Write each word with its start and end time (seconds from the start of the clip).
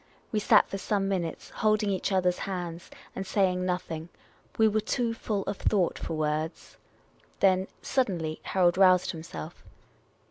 We 0.31 0.39
sat 0.39 0.67
for 0.67 0.79
some 0.79 1.07
minutes, 1.07 1.51
holding 1.51 1.91
each 1.91 2.11
other's 2.11 2.39
hands, 2.39 2.89
and 3.15 3.23
saying 3.23 3.63
nothing; 3.67 4.09
we 4.57 4.67
were 4.67 4.79
too 4.81 5.13
full 5.13 5.43
of 5.43 5.57
thought 5.57 5.99
for 5.99 6.15
words. 6.15 6.77
Then, 7.39 7.67
suddenly, 7.83 8.39
Harold 8.41 8.79
roused 8.79 9.11
himself. 9.11 9.63